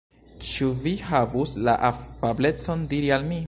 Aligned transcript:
Ĉu 0.47 0.69
vi 0.85 0.93
havus 1.09 1.53
la 1.69 1.77
afablecon 1.91 2.87
diri 2.95 3.17
al 3.19 3.29
mi. 3.31 3.39